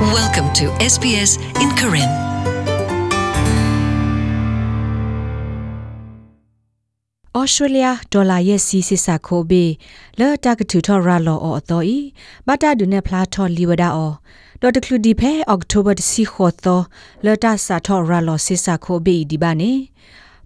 [0.00, 2.10] Welcome to SBS in Karen.
[7.38, 9.64] ဩစတြေးလျဒေါ်လာရဲ့စီစစ်စာခိုဘေ
[10.18, 11.98] လော်တာကထူထော်ရာလောအော်တော်ဤ
[12.46, 14.14] ဘတာဒုနေဖလာထော်လီဝဒါအော်
[14.60, 16.80] ဒေါ်တကလူဒီဖဲအောက်တိုဘာတစီခေါ်သော
[17.24, 19.72] လော်တာစာထော်ရာလောစစ်စာခိုဘေဒီဘာနေ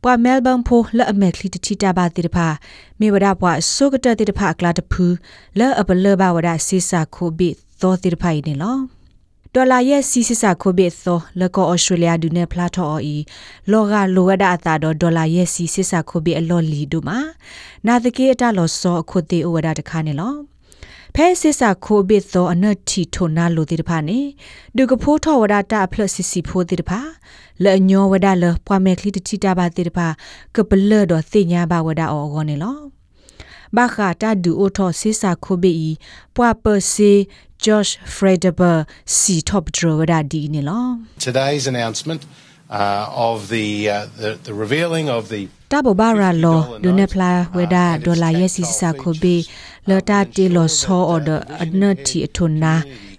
[0.03, 2.49] ပွာမဲလ်ဘန်ဖိုလော်အမက်လီတချီတာဘာတိတဖာ
[3.01, 5.05] မေဝဒါပွာဆုကတတိတဖာကလာတဖူ
[5.59, 7.49] လော်အပလော်ဘာဝဒါစစ်စာခိုဘေ
[7.81, 8.79] သောတိတဖာဤနေလော
[9.57, 13.17] ဒေါ်လာရဲ့စီစစ်စာခိုဘေသောလကောဩစတြေးလျဒူနေဖလာထော်ဤ
[13.71, 17.19] လောကလိုဝဒအတာတော့ဒေါ်လာရဲ့စီစစ်စာခိုဘေအလော်လီဒူမှာ
[17.87, 20.35] နာတကေအတလောစောအခုတေဩဝဒတခါနေလော
[21.15, 24.19] ဖဲစစ်စာခိုဘေသောအနတ်တီထိုနာလိုတေတဖာနေ
[24.77, 27.01] ဒုကဖိုးထော်ဝဒတာဖလစစ်စီဖိုးတေတဖာ
[27.65, 30.07] လေညောဝဒလပွားမဲခလီတချီတာဘာတေတဖာ
[30.55, 32.92] ကပလတော့သိညာဘာဝဒအောဂောနေလော
[33.77, 35.91] ဘာခတာဒူအိုထော်စစ်စာခိုဘေဤ
[36.37, 37.13] ပွာပစီ
[37.65, 38.77] Josh Frederber
[39.17, 40.81] si top draw da di ni lo
[41.27, 42.21] Today's announcement
[42.79, 47.07] uh, of the, uh, the the revealing of the ta bo bara lo do ne
[47.13, 49.37] pla we da dollar yes si sa ko be
[49.89, 52.75] lo ta ti lo so order anat ti athuna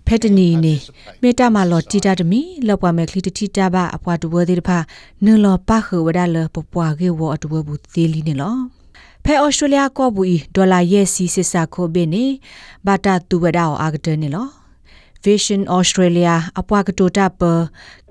[0.07, 0.75] ဖက်တနီနေ
[1.21, 4.77] မေတ္တာမလောတီတာတမီလောက်ပွားမဲ့ခလီတတီတာဘာအပွားတဝသေးတဖာ
[5.25, 8.82] နုလောပခဝဒါလပပွားကေဝအတဝဘူးသေးလီနေလော
[9.25, 12.25] ဖဲဩစတြေးလျကောဘူဤဒေါ်လာရဲ့စီစစ်စာခိုဘင်းနေ
[12.87, 14.47] ဘာတာတူဝဒါအာဂတနေလော
[15.25, 17.41] Vision Australia အပွားကတိုတာပ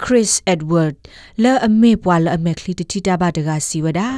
[0.03, 0.97] Chris Edward
[1.43, 4.09] လဲအမေပွာလဲအမေခလီတီတာဘာတကစီဝဒါ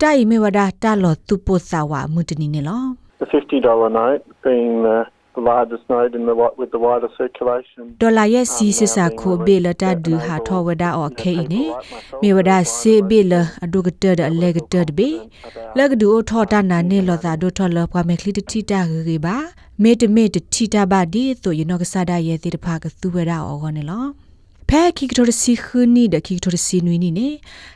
[0.00, 2.84] တိုင်မေဝဒါတာလောသူပုသဝမုတနီနေလော
[3.22, 4.96] The $50 note being the,
[5.36, 7.82] the largest note in the wi- with the wider circulation.
[8.02, 11.62] ဒေါ်လာရဲ့စီစစ်စာခိုဘေလတာဒူဟာထောဝဒါအော်ခဲနေ
[12.22, 13.32] မေဝဒါစေဘေလ
[13.64, 15.10] အဒုကတဒအလေကတဒဘေ
[15.78, 19.36] လကဒူထောတာနာနေလောသာဒိုထောလပွားမေခလီတီတာဂေဘာ
[19.82, 24.04] မေတမေတတီတာဘာဒီဆိုယနောကဆာဒရဲ့တိတဖာကသူဝဒါအော်ခေါနေလော
[24.68, 27.28] ဖဲခိကတိုစီခူနီဒခိကတိုစီနွီနီနေ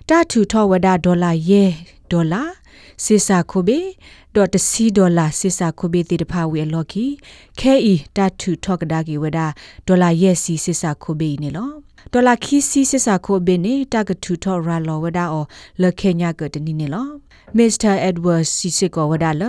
[0.09, 1.71] တာထူထောဝဒါဒေါ်လာရဲ့
[2.11, 2.43] ဒေါ်လာ
[3.05, 3.79] စေစာခိုဘေ
[4.35, 7.05] ဒေါ်တစီဒေါ်လာစေစာခိုဘေတိတဖာဝေလော်ခီ
[7.61, 9.47] ခဲဤတထူထောကဒါကီဝဒါ
[9.87, 11.71] ဒေါ်လာရဲ့စီစေစာခိုဘေနေလော
[12.13, 15.45] ဒေါ်လာခီစီစေစာခိုဘေနေတာကထူထောရာလောဝဒါအော
[15.83, 17.07] လခေညာကတနီနေလော
[17.57, 19.43] မစ္စတာအက်ဒဝတ်စီစစ်ကောဝဒါလ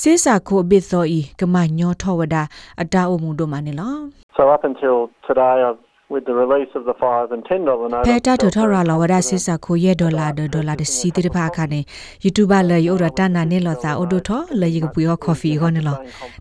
[0.00, 2.42] စေစာခိုဘေသောဤကမညောထောဝဒါ
[2.82, 3.96] အတာအုံမှုတို့မနေလော
[4.36, 4.96] So up until
[5.26, 8.44] today, I've, with the release of the five and ten dollar note, ဖဲ I've တာထ
[8.44, 11.80] felt ထ very ရာလာဝဒစစ်စာခိုရဲ့ဒေါ်လာဒေါ်လာတစီတိတဖာခါနေ
[12.24, 15.96] YouTube လေယောရတနာနေလောသာအိုဒိုထောလေယကပူယောကော်ဖီခေါနေလော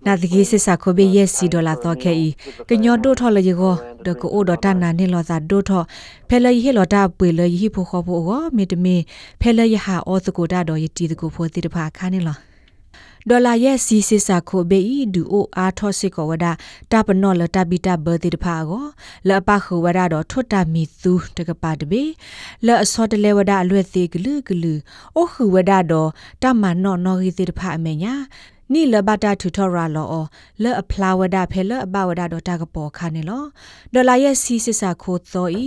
[0.06, 2.28] နာတကြီးစစ်စာခိုဘေရဲ့စီဒေါ်လာတော့ခဲဤ
[2.70, 3.74] ကညောဒိုထောလေယော
[4.06, 5.84] ဒကိုအိုဒတနာနေလောသာဒိုထော
[6.30, 8.96] ဖဲလေဟေလောတာပွေလေဟိဖို့ခေါ်ဖို့ဟောမေတမေ
[9.42, 12.38] ဖဲလေယဟာအောစကိုတာတော်ယတီတကိုဖို့တိတဖာခါနေလော
[13.30, 16.46] ဒေါ်လာရဲ့စီစစ်စာခိုဘေဤဒူအိုအားထောစစ်ကောဝဒ
[16.92, 18.86] တာပနောလတာဘီတာဘတိတဖာကို
[19.28, 22.04] လပခဝဒတော့ထွတ်တာမီသူတကပါတဘေ
[22.66, 24.74] လအစောတလေဝဒအလွဲ့သေးဂလူဂလူ
[25.16, 26.10] အိုခူဝဒတော့
[26.44, 28.14] တမနော့နော်ဂီတိတဖာအမေညာ
[28.74, 30.24] နီလဘတာထူထော်ရာလော
[30.64, 33.44] လဲအဖလာဝဒဖဲလအဘဝဒတော့တကပေါ်ခါနေလော
[33.94, 35.66] ဒေါ်လာရဲ့စီစစ်စာခိုသောဤ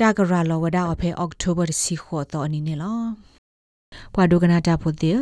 [0.00, 3.31] တကရာလောဝဒအဖဲအောက်တိုဘာစီခိုသောအနီနေလော
[4.14, 5.12] ပွာဒိုကနာတာဖိုတေ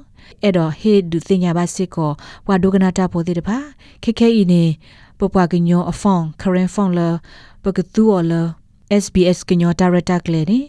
[0.41, 2.11] အဲ့တော့ဟေဒူတင်ညာပါစစ်ကော
[2.45, 3.57] ပွာဒိုကနာတာဖိုတေတဖာ
[4.03, 4.63] ခေခဲဤနေ
[5.19, 7.01] ပပွားကညောအဖောင်း current phone လ
[7.63, 8.33] ပကတူော်လ
[9.03, 10.59] SBS ကညောဒါရတာကလေနေ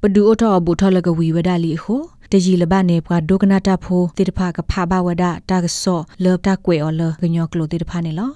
[0.00, 2.02] ပဒူအထောဘူထောလကဝီဝဒါလီဟို
[2.32, 8.30] တကြီးလဘနေပွားဒုကနာတာဖိုတေတဖာကဖာဘဝဒတာကဆော့လောတာကွေအော်လကညောကလိုတေတဖာနေလော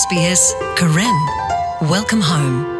[0.00, 0.42] SBS
[0.78, 1.18] Karen.
[1.92, 2.77] Welcome home.